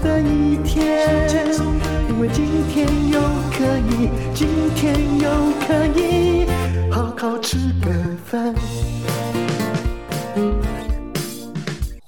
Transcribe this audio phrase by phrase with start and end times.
[0.00, 1.08] 的一天。
[2.08, 3.20] 因为今天又
[3.52, 5.28] 可以，今天又
[5.66, 6.46] 可以
[6.90, 7.90] 好好吃个
[8.24, 8.54] 饭。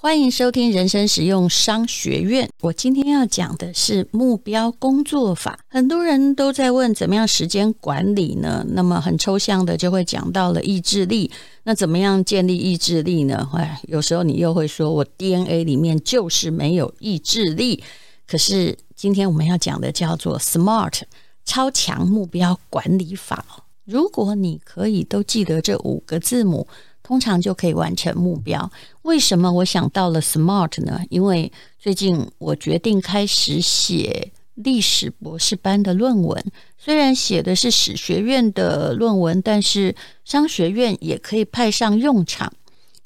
[0.03, 2.49] 欢迎收听人生实用商学院。
[2.63, 5.61] 我今天要讲的是目标工作法。
[5.69, 8.65] 很多人都在问怎么样时间管理呢？
[8.71, 11.31] 那么很抽象的就会讲到了意志力。
[11.65, 13.47] 那怎么样建立意志力呢？
[13.53, 17.85] 哎，有时候你又会说我 DNA 里面就是没有意志力。
[18.27, 21.03] 可是今天我们要讲的叫做 SMART
[21.45, 23.45] 超强目标管理法。
[23.85, 26.67] 如果你可以都记得这五个字母，
[27.11, 28.71] 通常就可以完成目标。
[29.03, 31.01] 为什么我想到了 SMART 呢？
[31.11, 36.41] 因为最近我决定开始写历史博士班的论文。
[36.79, 39.93] 虽然写的是史学院的论文，但是
[40.25, 42.53] 商学院也可以派上用场。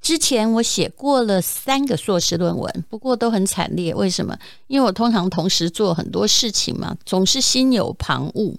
[0.03, 3.95] 之前我写过了三个硕士论文，不过都很惨烈。
[3.95, 4.39] 为什么？
[4.67, 8.55] 因为我通常同时做很多事情嘛，总是心有旁骛。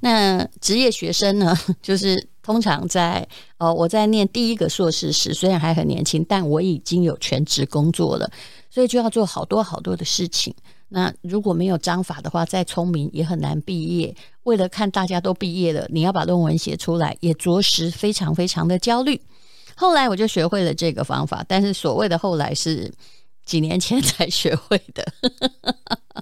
[0.00, 3.26] 那职业学生呢， 就是通常在
[3.58, 8.30] 呃，我在念第一个硕士时，虽然还很年轻，但我已经有全职工作了，
[8.70, 10.54] 所以就要做好多好多的事情。
[10.90, 14.14] 那如果没有章法的话，再聪明也很难毕业。
[14.44, 19.20] 为了看大家都毕业了，你要把论文写出来，也着实非常非常的焦虑。
[19.74, 22.94] 后来我就学会了这个方法，但是所谓的后来是
[23.44, 25.04] 几年前才学会的。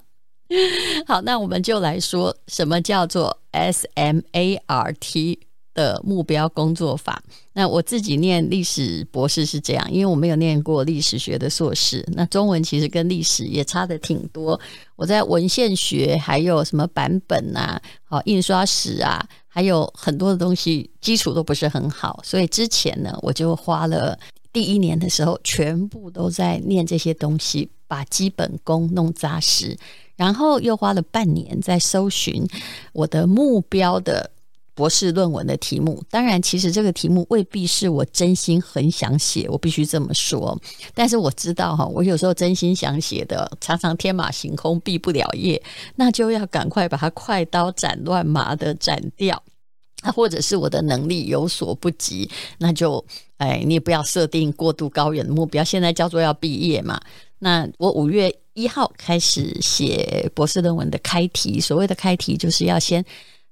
[1.07, 5.39] 好，那我们就来说什么叫做 SMART
[5.75, 7.23] 的目标工作法。
[7.53, 12.03] 那我自己念历史博士是这样，因为我没有念过历史学的硕士。
[12.15, 14.59] 那中文其实跟历史也差得挺多。
[14.97, 19.29] 我在文献学还有什么版本啊，好印刷史啊。
[19.47, 24.19] 还有很多的东西基础都不是很好，所以之前呢，我就花了
[24.53, 29.79] 第一年的时候，全部都在念这些东西，把基本功弄扎实，
[30.17, 32.45] 然后又花了半年在搜寻
[32.93, 34.29] 我的目标的
[34.75, 36.03] 博士论文的题目。
[36.11, 40.61] 当然，其实这个题目未必是我真心很想写，我必须这么说。
[40.95, 45.63] 但是我知道哈，我有时候真心想写的，常常天马行空，毕不了业，
[45.97, 49.43] 那就要赶快把它快刀斩乱麻的斩掉。
[50.03, 53.03] 那 或者是我的能力有所不及，那就
[53.39, 55.65] 哎，你也不要设定过度高远的目标。
[55.65, 57.01] 现在叫做要毕业嘛。
[57.39, 63.03] 那我五月一号开始写博士论文的开题，所谓的开题就是要先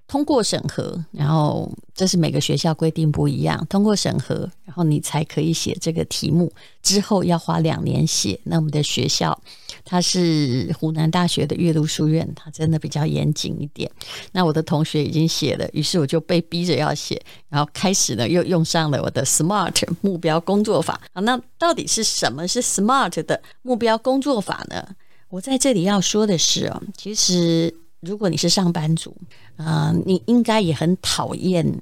[0.07, 6.53] 通过审核，然后这是每个学校规定不一样，通过审核，然后你才可以写这个题目。
[6.83, 8.39] 之后要花两年写。
[8.45, 9.39] 那我们的学校。
[9.85, 13.91] 它是湖南大学的岳麓书院，它真的比较严谨一点。
[14.31, 21.01] 那我的同学已经写了，于是我就被逼着要写，然后开始呢又用上了我的 SMART 目标工作法。
[21.13, 24.87] 好，那到底是什么是 SMART 的目标工作法呢？
[25.29, 29.17] 我在这里要说的是哦，其实如果你是上班族，
[29.57, 31.81] 啊、你应该也很讨厌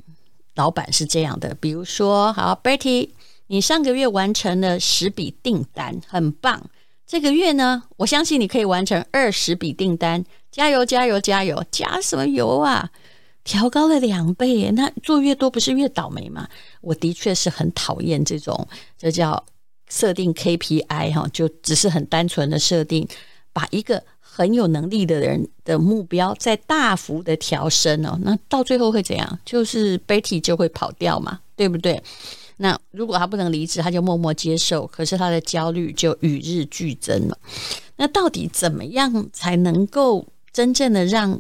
[0.54, 1.56] 老板是这样的。
[1.60, 3.08] 比如说，好，Betty，
[3.46, 6.62] 你上个月完成了十笔订单，很棒。
[7.06, 11.64] 这个月呢，我相信你可以完成二十笔订单，加油加油加油！
[11.70, 12.90] 加什么油啊？
[13.42, 16.46] 调高了两倍耶，那做越多不是越倒霉吗？
[16.82, 19.42] 我的确是很讨厌这种，这叫
[19.88, 23.08] 设定 KPI 哈，就只是很单纯的设定，
[23.52, 29.38] 把一个很有能力的人的目标再大幅的调升哦，那到最后会怎样？
[29.44, 32.02] 就是 Betty 就会跑掉嘛，对不对？
[32.58, 37.38] 那如果他不能离职，他就默默接受，可是他的焦虑就与日俱增了。
[37.96, 41.38] 那到底怎么样才能够真正的让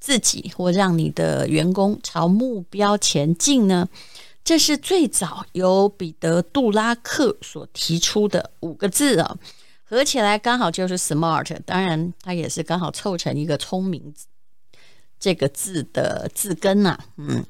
[0.00, 3.88] 自己或让你的员工朝目标前进呢？
[4.42, 9.36] 这是最早由彼得·杜拉克所提出的五个字啊，
[9.84, 11.60] 合起来刚好就是 SMART。
[11.64, 14.14] 当然，它也是刚好凑成一个聪明
[15.20, 16.98] 这个字的字根呐。
[17.16, 17.46] 嗯，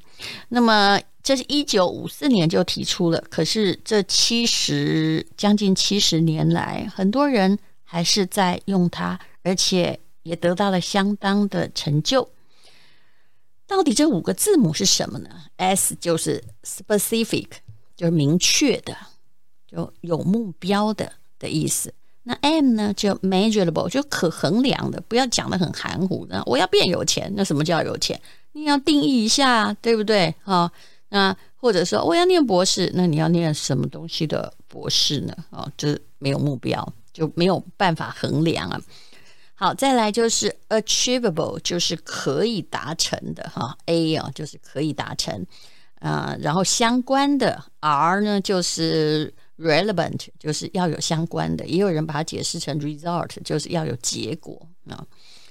[0.48, 1.00] 那么。
[1.24, 12.28] 这是一九五四年就提出了，可是这七十将近七十年来，很多人还是在用它，而且也得到了相当的成就。
[13.66, 17.48] 到底这五个字母是什么呢？S 就是 specific，
[17.96, 18.94] 就是明确的，
[19.66, 21.94] 就有目标的的意思。
[22.26, 26.26] 那 M 呢，就 measurable，就可衡量的，不要讲得很含糊。
[26.30, 28.18] 那我要变有钱，那什么叫有钱？
[28.52, 30.34] 你要定义一下，对不对？
[30.44, 30.70] 啊，
[31.10, 35.36] 那或者说我要念博士，那你要念什么东西的博士呢？
[35.50, 38.80] 啊，这没有目标，就没有办法衡量啊。
[39.54, 43.76] 好，再来就是 achievable，就是可以达成的哈。
[43.84, 45.44] A 啊，就是可以达成
[46.00, 46.34] 啊。
[46.40, 49.34] 然后相关的 R 呢，就是。
[49.58, 55.06] Relevant 就是要有相关的，也有人把它解释成 result，就是要有结果啊。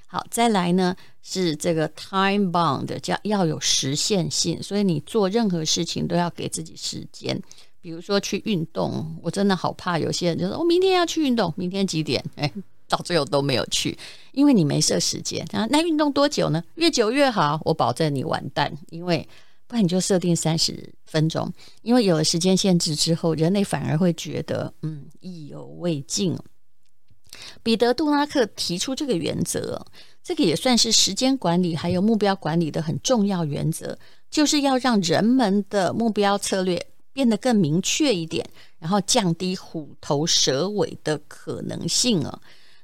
[0.08, 7.42] 好，再来呢是这个 time bound，叫要有实现性，所以你做任何事情都要给自己时间。
[7.82, 12.24] 比如说去运动，我真的好怕有些人就说我明天要去运动，明天几点？
[12.36, 12.52] 哎，
[12.88, 13.98] 到最后都没有去，
[14.34, 15.68] 因为你没设时间啊。
[15.70, 16.64] 那运动多久呢？
[16.76, 19.28] 越久越好，我保证你完蛋，因为。
[19.68, 21.52] 不然你就设定三十分钟，
[21.82, 26.38] 因为有了时间限制之后，人类反而会觉得嗯意犹未尽。
[27.64, 29.84] 彼得·杜拉克提出这个原则，
[30.24, 33.98] 这个也算是时间管理还有目标管理的很重要原则，
[34.30, 42.40] 就是要让人们的目标策略变得更明确一点，然后降低虎头蛇尾的可能性啊。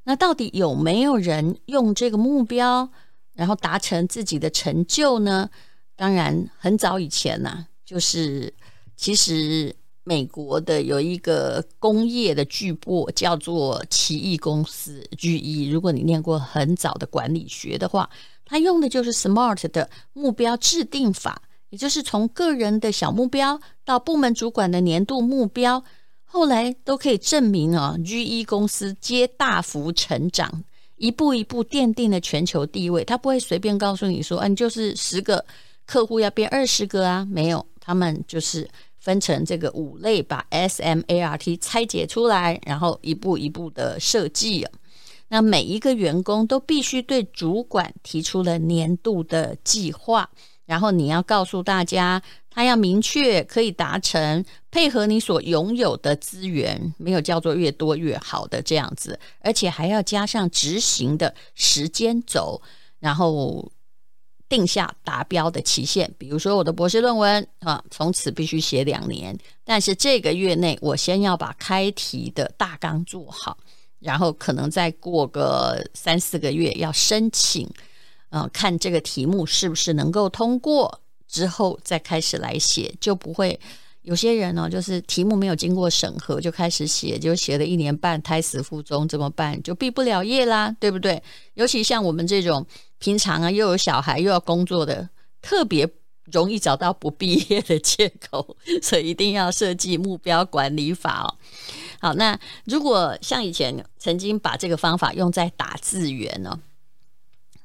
[0.06, 2.90] 那到底有没有人用这个目标，
[3.34, 5.52] 然后达成自己的成就呢？
[6.00, 8.54] 当然，很早以前呐、就是
[8.96, 9.76] 其实
[10.06, 15.70] 美国的有一个工业的巨擘叫做奇异公司 GE。
[15.70, 18.10] 如果你念过很早的管理学的话，
[18.46, 25.84] 它用的就是 SMART 的目标制定法，也就是从个人的小目标到部门主管的年度目标，
[26.24, 30.64] 后来都可以证明啊，GE 公司皆大幅成长，
[30.96, 33.04] 一步一步奠定了全球地位。
[33.04, 35.46] 他不会随便告诉你说，啊，你就是十个。
[35.90, 37.26] 客户要变二十个啊？
[37.28, 38.70] 没有，他们就是
[39.00, 44.68] 分成这个五类，把 SMART 拆解出来，然后一步一步的设计。
[45.30, 50.30] 那每一个员工都必须对主管提出了年度的计划，
[50.68, 52.22] 然后你要告诉大家，
[52.52, 62.62] 他要明确可以达成，配合你所拥有的资源，没有叫做越多越好的这样子，而且还要加上执行的时间轴，
[63.00, 63.72] 然后。
[64.50, 69.38] 定下达标的期限，比如说我的博士论文啊，从此必须写两年。
[69.64, 73.56] 但是这个月内，我先要把开题的大纲做好，
[74.00, 77.70] 然后可能再过个三四个月要申请，
[78.30, 83.60] 啊，看这个题目是不是能够通过，之后再开始来写，就不会
[84.02, 89.62] 有些人呢，就是题目没有经过审核就开始写，就写了一年半，胎死腹中，怎么办？
[89.62, 91.22] 就毕不了业啦，对不对？
[91.54, 92.66] 尤其像我们这种。
[93.00, 95.10] 平常啊，又有小孩又要工作的，
[95.42, 95.90] 特别
[96.26, 101.36] 容易找到不毕业的借口，所以一定要设计目标管理法哦。
[102.02, 106.60] 好，那如果像以前曾经把这个方法用在打字员呢，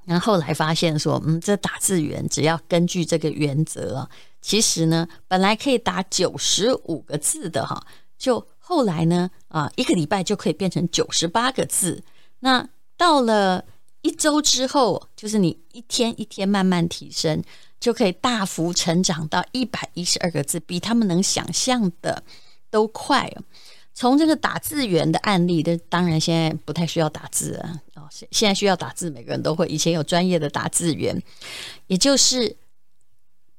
[0.05, 4.11] 然后来发现说，嗯，这打字员只要根据这个原则啊，
[4.41, 7.85] 其实呢，本来可以打九十五个字的哈，
[8.17, 12.05] 就后来呢，啊，一个礼拜就可以变成九十八个字。
[12.39, 13.65] 那到了。
[14.05, 17.43] 一周之后，就是你一天一天慢慢提升，
[17.81, 22.23] 就可以大幅成长到一百一十二个字，比他们能想象的
[22.69, 23.33] 都快。
[23.95, 27.81] 从这个打字员的案例，的当然现在不太需要打字啊。
[27.95, 29.67] 哦，现在需要打字，每个人都会。
[29.69, 31.23] 以前有专业的打字员，
[31.87, 32.55] 也就是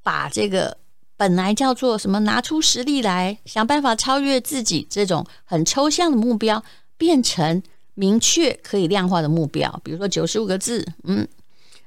[0.04, 0.78] 把这个
[1.16, 6.62] 本来叫做什么拿出实力来，想办法超越自己这种很抽象的目标，
[6.96, 7.60] 变成。
[7.96, 11.26] 明确可以量化的目标，比如说九十五个字，嗯，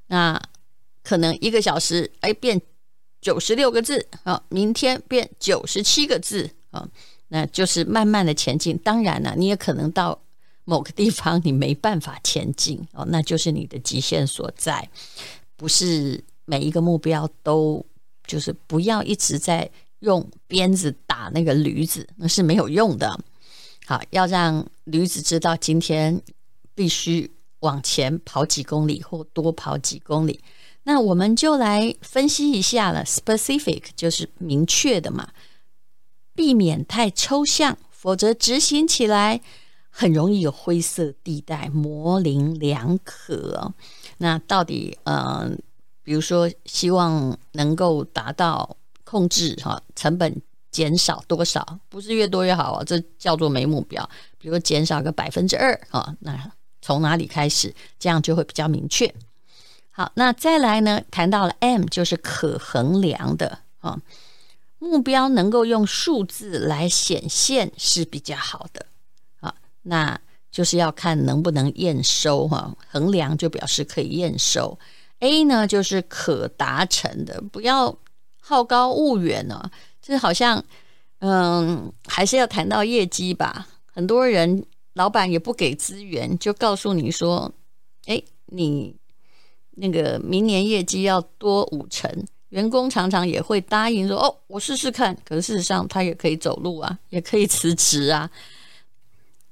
[0.08, 0.42] 那
[1.04, 2.60] 可能一个小时，哎，变
[3.22, 6.88] 九十六个字，好，明天变九十七个字，啊，
[7.28, 8.76] 那就是慢慢的前进。
[8.80, 10.20] 当然了，你也可能到
[10.66, 14.90] 某个地方你没办法前进，哦，那就是你的极限所在。
[15.56, 17.86] 不是每一个目标都
[18.26, 23.20] 就是不要一直在用鞭子打那个驴子，那是没有用的。
[23.90, 26.22] 好，要让驴子知道今天
[26.76, 27.32] 必须
[27.62, 30.44] 往前跑几公里或多跑几公里。
[30.84, 33.04] 那我们就来分析一下了。
[33.04, 35.30] Specific 就是明确的嘛，
[36.36, 39.42] 避免太抽象，否则执行起来
[39.90, 43.74] 很容易有灰色地带，模棱两可。
[44.20, 45.52] 那到底，嗯、呃，
[46.04, 50.40] 比如说希望能够达到控制哈成本。
[50.72, 51.80] 减少多少？
[51.90, 54.10] 不是越多越好啊，这叫做没目标。
[54.38, 57.74] 比如减少个百分之二啊，那从哪里开始？
[57.98, 59.14] 这样就会比较明确。
[59.92, 61.02] 好，那再来呢？
[61.12, 64.00] 谈到了 M，就是可衡量的啊，
[64.78, 68.86] 目标能够用数字来显现是比较好的
[69.42, 69.54] 啊。
[69.82, 70.18] 那
[70.50, 74.80] 就是要看能不能验收哈，衡量就表示可以验收。
[75.20, 77.98] A 呢，就是可达成的，不要
[78.40, 79.72] 好高骛远呢、啊。
[80.10, 80.64] 就好像，
[81.20, 83.68] 嗯，还是要谈到业绩吧。
[83.86, 87.52] 很多人老板也不给资源，就告诉你说，
[88.08, 88.96] 哎，你
[89.76, 92.12] 那个明年业绩要多五成。
[92.50, 95.16] 员工常常也会答应说，哦，我试试看。
[95.24, 98.28] 可是事实上，他也可以走路啊，也可以辞职啊。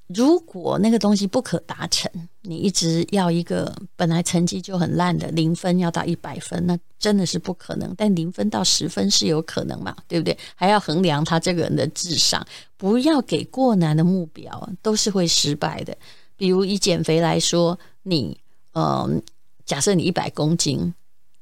[0.08, 2.10] 如果那个东西不可达成，
[2.42, 7.94] 你一直要一个本来成绩就很烂的零分要到一百分，那真的是不可能。
[7.98, 9.96] 但零分到十分是有可能嘛？
[10.08, 10.38] 对不对？
[10.56, 12.46] 还要衡量他这个人的智商，
[12.78, 15.98] 不要给过难的目标，都是会失败的。
[16.38, 18.38] 比如以减肥来说，你
[18.74, 19.22] 嗯、
[19.66, 20.94] 假设你一百公斤，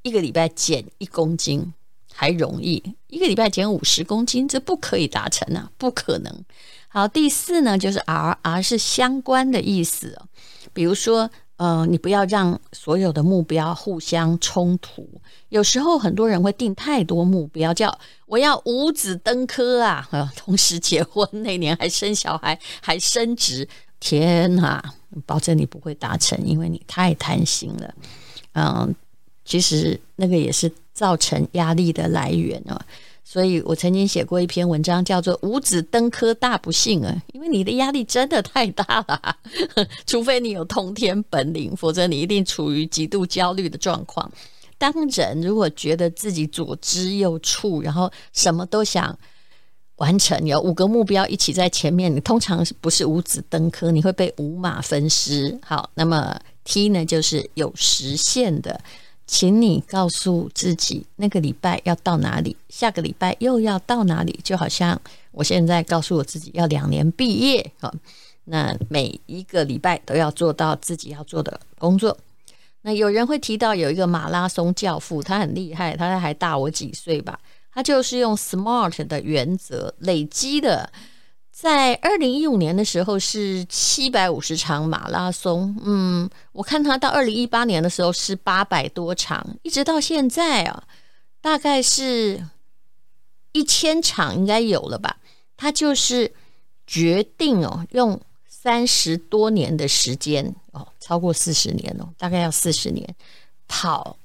[0.02, 1.74] 一个礼拜减一公斤
[2.12, 6.34] 还容易，一个礼拜减五十公斤，这不可以达成啊，不可能。
[6.96, 10.18] 好，第四呢，就是 R，R 是相关的意思。
[10.72, 15.06] 比如说，呃，你不要让所有的目标互相冲突。
[15.50, 23.68] 有时候很多人会定太多目标，叫我要五子登科啊，呃， 同时结婚那年还生小孩，还升职。
[24.00, 24.82] 天哪，
[25.26, 27.94] 保证你不会达成，因为你太贪心了。
[28.54, 28.96] 嗯，
[29.44, 32.86] 其实那个也是造成压力的来源啊。
[33.28, 39.36] 所以我曾经写过一篇文章，叫做“五子登科大不幸”啊，因为你的压力真的太大了，
[40.06, 44.32] 除非你有通天本领，否则你一定处于极度焦虑的状况。
[44.78, 49.18] 当人如果觉得自己左支右絀，然后什么都想
[49.96, 55.58] 完成，有五个目标一起在前面，你通常不是五子登科，你会被五马分尸。
[55.66, 58.80] 好，那么 T 呢，就是有实现的。
[59.28, 64.40] 请你告诉自己，那个礼拜要到哪里，下个礼拜又要到哪里？
[64.44, 65.00] 就好像
[65.32, 67.92] 我现在告诉我自己要两年毕业啊，
[68.46, 72.16] 那每一个礼拜都要做到自己要做的工作。
[72.84, 77.40] 那有人会提到有一个马拉松教父，他很厉害，他还大我几岁吧？
[77.74, 80.90] 他就是用 SMART 的原则累积的。
[81.56, 90.84] 在二零一五年的时候是七百五十场马拉松，嗯，我看他到二零一八年的时候是八百多场，一直到现在啊，
[91.40, 92.46] 大概是
[93.54, 95.16] 一千场应该有了吧。
[95.56, 96.34] 他就是
[96.86, 98.20] 决定哦，用
[98.50, 103.16] 三十多年的时间哦，超过四十年哦，大概要四十年，
[103.70, 104.18] 跑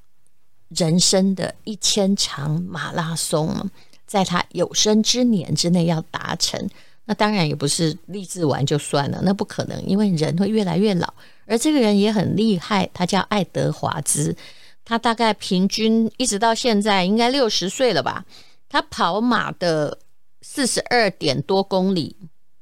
[0.70, 3.70] 人生的一千场马拉松，
[4.04, 6.68] 在他有生之年之内要达成。
[7.10, 11.12] 那当然也不是励志完就算了，那不可能，因为人会越来越老。
[11.44, 14.36] 而这个人也很厉害，他叫爱德华兹，
[14.84, 18.24] 他大概平均一直到现在应该六十岁了吧？
[18.68, 19.98] 他跑马的
[20.40, 22.14] 四十二点多公里，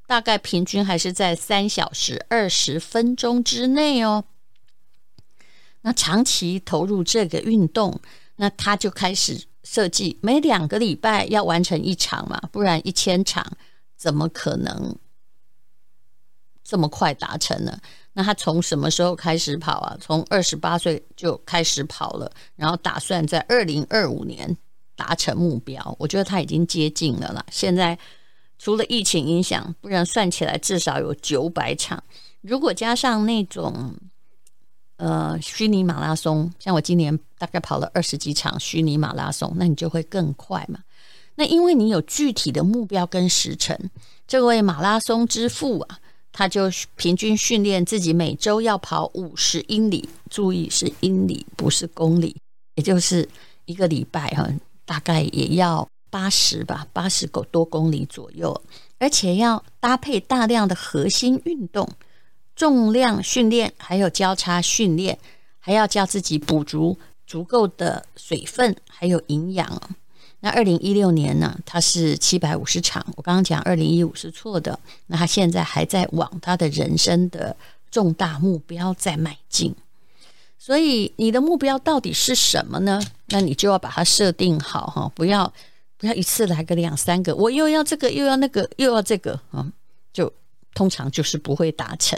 [0.06, 4.24] 大概平均还是在三小时二十分钟之内哦。
[5.82, 8.00] 那长期投入这个运动，
[8.36, 13.46] 那他就开始设计每两个礼拜要完成一场嘛，不然一千场。
[13.98, 14.96] 怎么可能
[16.62, 17.78] 这么快达成呢？
[18.12, 19.96] 那他从什么时候开始跑啊？
[20.00, 24.56] 从二十八岁就开始跑了，然后打算在二零二五年
[24.94, 25.96] 达成目标。
[25.98, 27.44] 我觉得他已经接近了啦。
[27.50, 27.98] 现在
[28.58, 32.02] 除了疫情影响，不然算起来至少有九百场。
[32.40, 33.94] 如果加上那种
[34.96, 40.80] 呃虚拟马拉松，像我今年大概跑了二十几场虚拟马拉松，那你就会更快嘛。
[41.38, 43.78] 那因为你有具体的目标跟时程，
[44.26, 46.00] 这位马拉松之父啊，
[46.32, 52.36] 他就平均训练自己每周要跑五十英里，注意是英里，不是公里，
[52.74, 53.28] 也就是
[53.66, 54.48] 一个礼拜哈，
[54.84, 58.60] 大概也要八十吧，八十多公里左右，
[58.98, 61.88] 而且要搭配大量的核心运动、
[62.56, 65.16] 重量训练，还有交叉训练，
[65.60, 69.80] 还要叫自己补足足够的水分，还有营养。
[70.40, 73.04] 那二零一六年呢，他是七百五十场。
[73.16, 74.78] 我刚刚讲二零一五是错的。
[75.08, 77.56] 那他现在还在往他的人生的
[77.90, 79.74] 重大目标在迈进。
[80.56, 83.00] 所以你的目标到底是什么呢？
[83.26, 85.52] 那你就要把它设定好哈，不要
[85.96, 89.66] 不要一次来个两三个，我又要这个又要那个又要这个啊，
[90.12, 90.32] 就
[90.72, 92.16] 通常就是不会达成。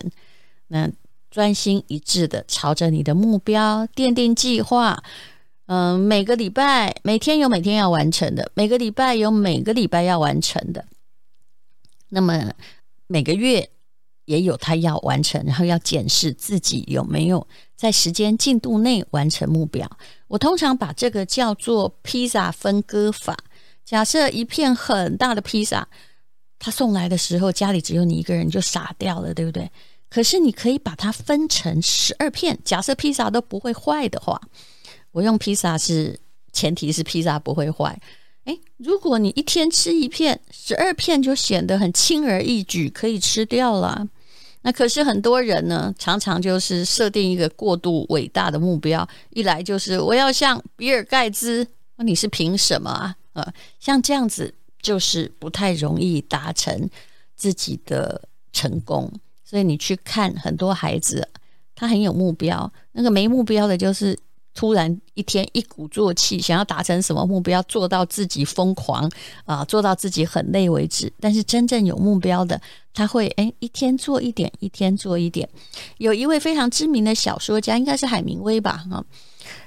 [0.69, 0.91] 那
[1.31, 5.03] 专心一致的朝着你的目标奠定计划。
[5.73, 10.85] 嗯，每个礼拜每天有每天要完成的，每个礼拜有每个礼拜要完成的。
[12.09, 12.53] 那么
[13.07, 13.71] 每个月
[14.25, 17.47] 也有他要完成，然后要检视自己有没有
[17.77, 19.89] 在时间进度内完成目标。
[20.27, 23.37] 我通常把这个叫做披萨分割法。
[23.85, 25.87] 假设一片很大的披萨，
[26.59, 29.71] 他送来的时候家里只有你一个人，就傻掉了，对不对？
[30.09, 32.59] 可是你可以把它分成十二片。
[32.65, 34.41] 假设披萨都不会坏的话，
[35.13, 36.19] 我用披萨是
[36.53, 38.01] 前提是披萨不会坏。
[38.45, 44.09] 诶，如果你一天吃一片，十二片就显得很轻而易举，可以吃掉了。
[44.63, 53.15] 那可是很多人呢，常常就是设定一个过度伟大的目标，一来就是我要像比尔盖茨，那你是凭什么啊？
[53.35, 56.89] 呃，像这样子就是不太容易达成
[57.37, 59.13] 自己的成功。
[59.45, 61.29] 所以你去看很多孩子，
[61.75, 64.19] 他很有目标，那个没目标的，就是。
[64.55, 69.11] 突然一天一鼓作气，想要达成什么目标，做到自己疯狂
[69.45, 71.13] 啊，做到自己很累为止。
[71.21, 72.61] 但是真正有目标的，
[72.93, 75.49] 他会诶一天做一点，一天做一点。
[75.99, 78.85] 有一位非常知名的小说家，应该是海明威吧？
[78.91, 79.05] 啊，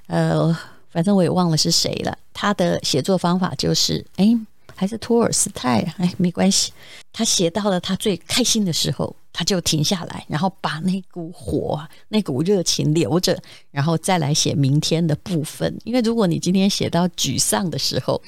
[0.08, 0.58] 呃，
[0.92, 2.18] 反正我也忘了是谁了。
[2.34, 4.38] 他的写作方法就是诶，
[4.75, 5.80] 还是托尔斯泰？
[5.98, 6.74] 哎，没关系。
[7.13, 9.16] 他写到了他最开心的时候。
[9.34, 13.38] 他就停下来，然后把那股火、那股热情留着，
[13.72, 15.75] 然后再来写明天的部分。
[15.84, 18.22] 因为如果你今天写到沮丧的时候，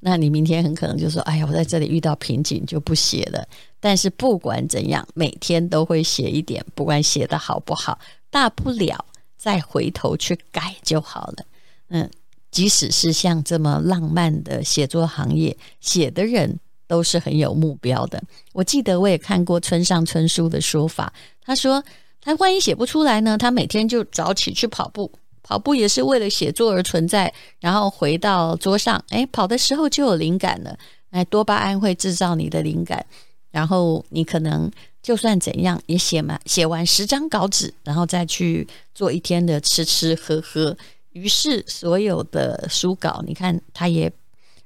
[0.00, 3.46] 那你明天很可能就说：“哎呀，我在这里遇到瓶颈，就不写了。”
[3.80, 7.96] 但是不管怎样，每天都会写一点，不管写得好不好，
[8.28, 9.04] 大不了
[9.36, 11.46] 再回头去改就好了。
[11.90, 12.10] 嗯，
[12.50, 16.58] 即使是像这么浪漫的写作行业，写的人。
[16.88, 18.20] 都是很有目标的。
[18.52, 21.84] 我记得我也看过村上春树的说法，他说
[22.20, 27.32] 他万一写不出来呢，他每天就早起去跑步，跑步也是为了写作而存在。
[27.60, 30.76] 然后回到桌上，哎，跑的时候就有灵感了。
[31.10, 33.04] 哎，多巴胺会制造你的灵感，
[33.50, 34.70] 然后你可能
[35.02, 40.76] 就算怎样也写满写完十张稿纸，然后再去做一天的吃吃喝喝。
[41.12, 44.10] 于是所有的书稿，你看他也。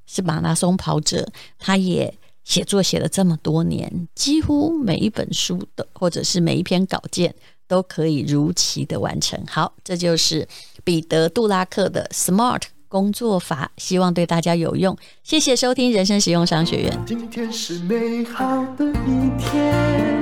[0.06, 1.26] 是马拉松跑者，
[1.58, 2.12] 他也
[2.44, 7.34] 写作写了这么多年，几乎每一本书的或者是每一篇稿件
[7.68, 9.42] 都可以如期的完成。
[9.48, 10.46] 好，这就是
[10.84, 14.94] 彼得·杜拉克的 SMART 工作法，希望对大家有用。
[15.22, 17.02] 谢谢收听人生实用商学院。
[17.06, 18.44] 今天是美好
[18.76, 20.20] 的一天，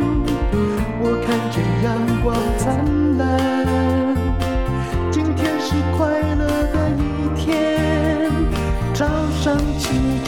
[1.02, 2.99] 我看见阳光灿烂。